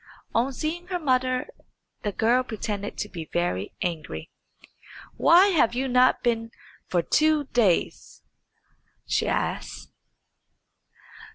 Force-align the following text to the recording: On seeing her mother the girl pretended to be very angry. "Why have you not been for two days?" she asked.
On 0.33 0.51
seeing 0.51 0.87
her 0.87 0.97
mother 0.97 1.45
the 2.01 2.11
girl 2.11 2.41
pretended 2.41 2.97
to 2.97 3.07
be 3.07 3.29
very 3.31 3.75
angry. 3.83 4.31
"Why 5.15 5.49
have 5.49 5.75
you 5.75 5.87
not 5.87 6.23
been 6.23 6.49
for 6.87 7.03
two 7.03 7.43
days?" 7.53 8.23
she 9.05 9.27
asked. 9.27 9.91